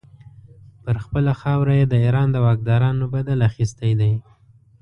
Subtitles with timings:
[0.83, 4.13] پر خپله خاوره یې د ایران د واکدارانو بدل اخیستی دی.